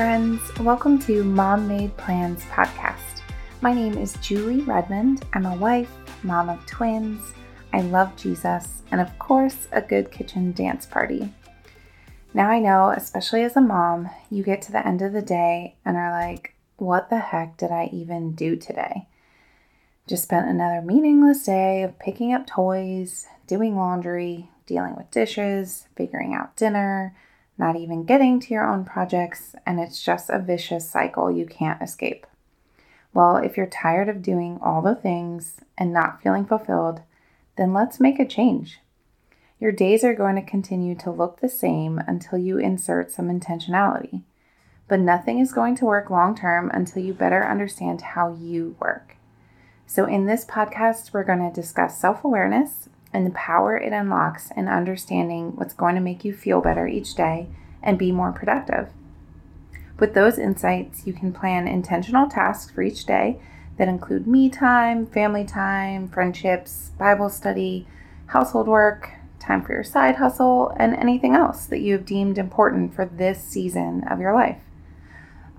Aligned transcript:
friends. 0.00 0.40
Welcome 0.60 0.98
to 1.00 1.22
Mom 1.22 1.68
Made 1.68 1.94
Plans 1.98 2.42
podcast. 2.44 3.20
My 3.60 3.74
name 3.74 3.98
is 3.98 4.14
Julie 4.22 4.62
Redmond. 4.62 5.26
I'm 5.34 5.44
a 5.44 5.54
wife, 5.54 5.94
mom 6.22 6.48
of 6.48 6.64
twins. 6.64 7.34
I 7.74 7.82
love 7.82 8.16
Jesus, 8.16 8.80
and 8.90 9.02
of 9.02 9.18
course, 9.18 9.68
a 9.72 9.82
good 9.82 10.10
kitchen 10.10 10.52
dance 10.52 10.86
party. 10.86 11.30
Now, 12.32 12.48
I 12.48 12.60
know, 12.60 12.94
especially 12.96 13.42
as 13.42 13.58
a 13.58 13.60
mom, 13.60 14.08
you 14.30 14.42
get 14.42 14.62
to 14.62 14.72
the 14.72 14.88
end 14.88 15.02
of 15.02 15.12
the 15.12 15.20
day 15.20 15.76
and 15.84 15.98
are 15.98 16.10
like, 16.10 16.54
what 16.78 17.10
the 17.10 17.18
heck 17.18 17.58
did 17.58 17.70
I 17.70 17.90
even 17.92 18.32
do 18.32 18.56
today? 18.56 19.06
Just 20.06 20.22
spent 20.22 20.48
another 20.48 20.80
meaningless 20.80 21.44
day 21.44 21.82
of 21.82 21.98
picking 21.98 22.32
up 22.32 22.46
toys, 22.46 23.26
doing 23.46 23.76
laundry, 23.76 24.48
dealing 24.64 24.96
with 24.96 25.10
dishes, 25.10 25.88
figuring 25.94 26.32
out 26.32 26.56
dinner 26.56 27.14
not 27.60 27.76
even 27.76 28.04
getting 28.04 28.40
to 28.40 28.54
your 28.54 28.66
own 28.66 28.84
projects, 28.84 29.54
and 29.64 29.78
it's 29.78 30.02
just 30.02 30.30
a 30.30 30.40
vicious 30.40 30.90
cycle 30.90 31.30
you 31.30 31.46
can't 31.46 31.80
escape. 31.80 32.26
Well, 33.12 33.36
if 33.36 33.56
you're 33.56 33.66
tired 33.66 34.08
of 34.08 34.22
doing 34.22 34.58
all 34.62 34.82
the 34.82 34.94
things 34.94 35.60
and 35.76 35.92
not 35.92 36.22
feeling 36.22 36.46
fulfilled, 36.46 37.02
then 37.56 37.74
let's 37.74 38.00
make 38.00 38.18
a 38.18 38.26
change. 38.26 38.80
Your 39.60 39.72
days 39.72 40.02
are 40.04 40.14
going 40.14 40.36
to 40.36 40.42
continue 40.42 40.94
to 40.96 41.10
look 41.10 41.40
the 41.40 41.48
same 41.48 41.98
until 42.06 42.38
you 42.38 42.56
insert 42.56 43.12
some 43.12 43.28
intentionality. 43.28 44.22
But 44.88 45.00
nothing 45.00 45.38
is 45.38 45.52
going 45.52 45.76
to 45.76 45.84
work 45.84 46.08
long 46.08 46.34
term 46.34 46.70
until 46.72 47.02
you 47.02 47.12
better 47.12 47.46
understand 47.46 48.00
how 48.00 48.34
you 48.40 48.74
work. 48.80 49.16
So, 49.86 50.06
in 50.06 50.24
this 50.24 50.46
podcast, 50.46 51.12
we're 51.12 51.24
going 51.24 51.46
to 51.46 51.60
discuss 51.60 52.00
self 52.00 52.24
awareness 52.24 52.88
and 53.12 53.26
the 53.26 53.30
power 53.30 53.76
it 53.76 53.92
unlocks 53.92 54.50
in 54.56 54.68
understanding 54.68 55.56
what's 55.56 55.74
going 55.74 55.94
to 55.94 56.00
make 56.00 56.24
you 56.24 56.32
feel 56.32 56.60
better 56.60 56.86
each 56.86 57.14
day 57.14 57.48
and 57.82 57.98
be 57.98 58.12
more 58.12 58.32
productive. 58.32 58.88
With 59.98 60.14
those 60.14 60.38
insights, 60.38 61.06
you 61.06 61.12
can 61.12 61.32
plan 61.32 61.68
intentional 61.68 62.28
tasks 62.28 62.70
for 62.70 62.82
each 62.82 63.04
day 63.04 63.40
that 63.76 63.88
include 63.88 64.26
me 64.26 64.48
time, 64.48 65.06
family 65.06 65.44
time, 65.44 66.08
friendships, 66.08 66.92
Bible 66.98 67.28
study, 67.28 67.86
household 68.26 68.68
work, 68.68 69.10
time 69.38 69.62
for 69.62 69.72
your 69.72 69.84
side 69.84 70.16
hustle, 70.16 70.74
and 70.78 70.94
anything 70.94 71.34
else 71.34 71.66
that 71.66 71.80
you 71.80 71.94
have 71.94 72.06
deemed 72.06 72.38
important 72.38 72.94
for 72.94 73.04
this 73.04 73.42
season 73.42 74.04
of 74.08 74.20
your 74.20 74.34
life. 74.34 74.60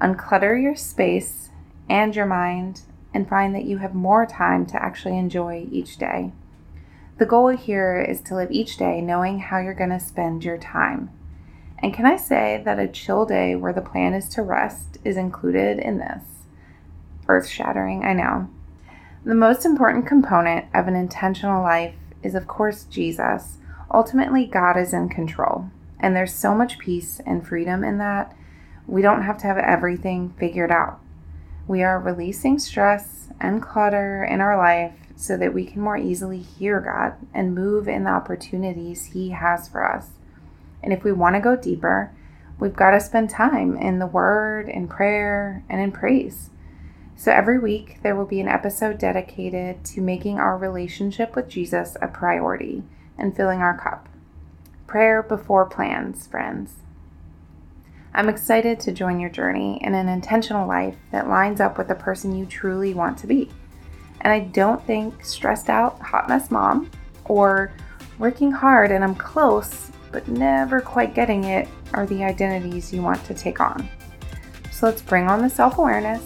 Unclutter 0.00 0.60
your 0.60 0.76
space 0.76 1.50
and 1.88 2.14
your 2.14 2.26
mind 2.26 2.82
and 3.12 3.28
find 3.28 3.54
that 3.54 3.64
you 3.64 3.78
have 3.78 3.94
more 3.94 4.24
time 4.24 4.64
to 4.66 4.82
actually 4.82 5.18
enjoy 5.18 5.66
each 5.70 5.96
day. 5.96 6.32
The 7.20 7.26
goal 7.26 7.48
here 7.48 8.00
is 8.00 8.22
to 8.22 8.34
live 8.34 8.50
each 8.50 8.78
day 8.78 9.02
knowing 9.02 9.40
how 9.40 9.58
you're 9.58 9.74
going 9.74 9.90
to 9.90 10.00
spend 10.00 10.42
your 10.42 10.56
time. 10.56 11.10
And 11.80 11.92
can 11.92 12.06
I 12.06 12.16
say 12.16 12.62
that 12.64 12.78
a 12.78 12.88
chill 12.88 13.26
day 13.26 13.54
where 13.54 13.74
the 13.74 13.82
plan 13.82 14.14
is 14.14 14.26
to 14.30 14.42
rest 14.42 14.96
is 15.04 15.18
included 15.18 15.78
in 15.78 15.98
this? 15.98 16.24
Earth 17.28 17.46
shattering, 17.46 18.06
I 18.06 18.14
know. 18.14 18.48
The 19.22 19.34
most 19.34 19.66
important 19.66 20.06
component 20.06 20.64
of 20.72 20.88
an 20.88 20.96
intentional 20.96 21.62
life 21.62 21.94
is, 22.22 22.34
of 22.34 22.48
course, 22.48 22.84
Jesus. 22.84 23.58
Ultimately, 23.92 24.46
God 24.46 24.78
is 24.78 24.94
in 24.94 25.10
control. 25.10 25.66
And 25.98 26.16
there's 26.16 26.32
so 26.32 26.54
much 26.54 26.78
peace 26.78 27.20
and 27.26 27.46
freedom 27.46 27.84
in 27.84 27.98
that. 27.98 28.34
We 28.86 29.02
don't 29.02 29.24
have 29.24 29.36
to 29.40 29.46
have 29.46 29.58
everything 29.58 30.32
figured 30.38 30.70
out. 30.70 31.00
We 31.68 31.82
are 31.82 32.00
releasing 32.00 32.58
stress 32.58 33.28
and 33.38 33.60
clutter 33.60 34.24
in 34.24 34.40
our 34.40 34.56
life 34.56 34.94
so 35.20 35.36
that 35.36 35.52
we 35.52 35.66
can 35.66 35.82
more 35.82 35.98
easily 35.98 36.38
hear 36.38 36.80
God 36.80 37.14
and 37.34 37.54
move 37.54 37.86
in 37.86 38.04
the 38.04 38.10
opportunities 38.10 39.06
He 39.12 39.30
has 39.30 39.68
for 39.68 39.86
us. 39.86 40.08
And 40.82 40.94
if 40.94 41.04
we 41.04 41.12
want 41.12 41.36
to 41.36 41.40
go 41.42 41.56
deeper, 41.56 42.10
we've 42.58 42.74
got 42.74 42.92
to 42.92 43.00
spend 43.00 43.28
time 43.28 43.76
in 43.76 43.98
the 43.98 44.06
Word, 44.06 44.66
in 44.66 44.88
prayer, 44.88 45.62
and 45.68 45.78
in 45.78 45.92
praise. 45.92 46.48
So 47.16 47.30
every 47.30 47.58
week, 47.58 47.98
there 48.02 48.16
will 48.16 48.24
be 48.24 48.40
an 48.40 48.48
episode 48.48 48.96
dedicated 48.96 49.84
to 49.84 50.00
making 50.00 50.38
our 50.38 50.56
relationship 50.56 51.36
with 51.36 51.50
Jesus 51.50 51.98
a 52.00 52.08
priority 52.08 52.82
and 53.18 53.36
filling 53.36 53.60
our 53.60 53.76
cup. 53.76 54.08
Prayer 54.86 55.22
before 55.22 55.66
plans, 55.66 56.26
friends. 56.26 56.76
I'm 58.14 58.30
excited 58.30 58.80
to 58.80 58.92
join 58.92 59.20
your 59.20 59.28
journey 59.28 59.78
in 59.82 59.94
an 59.94 60.08
intentional 60.08 60.66
life 60.66 60.96
that 61.12 61.28
lines 61.28 61.60
up 61.60 61.76
with 61.76 61.88
the 61.88 61.94
person 61.94 62.34
you 62.34 62.46
truly 62.46 62.94
want 62.94 63.18
to 63.18 63.26
be. 63.26 63.50
And 64.22 64.32
I 64.32 64.40
don't 64.40 64.84
think 64.86 65.24
stressed 65.24 65.68
out 65.68 66.00
hot 66.00 66.28
mess 66.28 66.50
mom 66.50 66.90
or 67.24 67.72
working 68.18 68.52
hard 68.52 68.90
and 68.90 69.02
I'm 69.02 69.14
close 69.14 69.90
but 70.12 70.28
never 70.28 70.80
quite 70.80 71.14
getting 71.14 71.44
it 71.44 71.68
are 71.92 72.06
the 72.06 72.24
identities 72.24 72.92
you 72.92 73.02
want 73.02 73.24
to 73.24 73.34
take 73.34 73.60
on. 73.60 73.88
So 74.70 74.86
let's 74.86 75.02
bring 75.02 75.28
on 75.28 75.42
the 75.42 75.50
self 75.50 75.78
awareness, 75.78 76.22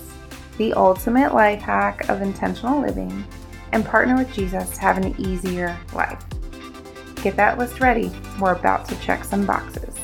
the 0.59 0.73
ultimate 0.75 1.35
life 1.35 1.61
hack 1.61 2.09
of 2.09 2.23
intentional 2.23 2.81
living, 2.81 3.25
and 3.73 3.85
partner 3.85 4.17
with 4.17 4.33
Jesus 4.33 4.71
to 4.71 4.81
have 4.81 4.99
an 4.99 5.15
easier 5.19 5.77
life. 5.93 6.25
Get 7.17 7.37
that 7.37 7.59
list 7.59 7.81
ready. 7.81 8.13
We're 8.41 8.53
about 8.53 8.89
to 8.89 9.01
check 9.01 9.25
some 9.25 9.47
boxes. 9.47 10.04